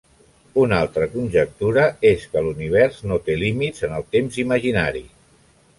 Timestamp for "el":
4.01-4.09